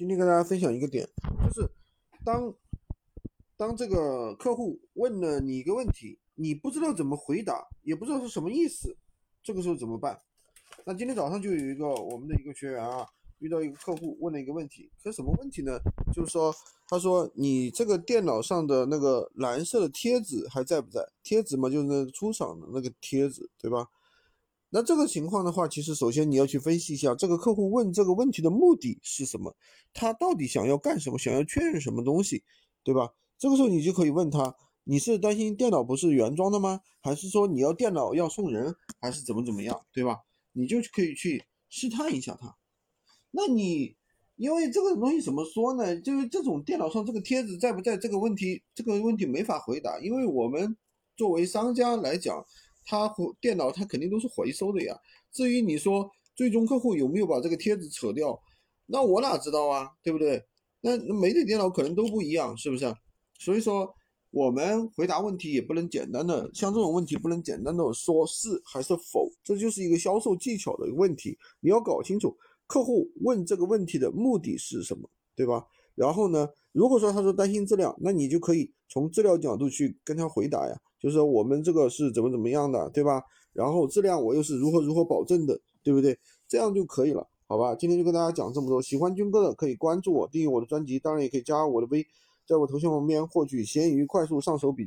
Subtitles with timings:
[0.00, 1.06] 今天跟大家分享一个点，
[1.44, 1.70] 就是
[2.24, 2.54] 当
[3.54, 8.96] 当这个客户问了你一个问题，你不知道怎么回答，也不知道是什么意思，
[9.42, 10.18] 这个时候怎么办？
[10.86, 13.06] 那今天早上就有一个我们的一个学员啊，
[13.40, 15.78] 遇到一个客户问了一个问题，可什么问题呢？
[16.14, 16.50] 就是说，
[16.88, 21.06] 他说你这个电脑上的那个蓝色的贴纸还在不在？
[21.22, 23.86] 贴纸嘛，就是那个出厂的那个贴纸，对吧？
[24.72, 29.56] 那这个情况的话，其实首先你要去分析一下，这个客户问这个问题的目的是什么？
[29.92, 31.18] 他到底想要干什么？
[31.18, 32.44] 想要确认什么东西，
[32.84, 33.10] 对吧？
[33.36, 34.54] 这个时候你就可以问他，
[34.84, 36.82] 你是担心电脑不是原装的吗？
[37.00, 40.18] 还是说你要电脑要送人，还是怎么怎么样，对吧？
[40.52, 42.56] 你就可以去试探一下他。
[43.32, 43.96] 那你
[44.36, 46.00] 因为这个东西怎么说呢？
[46.00, 50.76] 就是这种电脑上这个贴纸在不在这个问题，这个问题没法回答，因为我们
[51.16, 52.46] 作为商家来讲。
[52.84, 54.98] 他回电脑，他肯定都是回收的呀。
[55.32, 58.38] 至于你说最终客户有没有把这个贴纸扯掉，
[58.86, 60.42] 那我哪知道啊，对不对？
[60.80, 62.92] 那每台电脑可能都不一样，是不是？
[63.38, 63.94] 所以说
[64.30, 71.36] 我们回答问题也不能简单的，像这种问题不能简单的说是还是否，这就是一个销售技巧的问题。
[71.60, 75.64] 你要搞清楚客户问这个问题的目的是什么，对吧？
[75.94, 80.76] 然后呢，如果说他说担心质量，那你就可以从质量角度去跟他回答呀。
[80.98, 83.22] 就是说我们这个是怎么怎么样的，对吧？
[83.52, 86.18] 然后质量我又是如何如何保证的，对不对？
[86.46, 87.74] 这样就可以了，好吧？
[87.74, 88.82] 今天就跟大家讲这么多。
[88.82, 92.06] 喜欢军哥的可以关注我，订阅我的专辑，当然也可以加我的微，
[92.46, 94.78] 在我头像旁边获取闲鱼快速上手笔。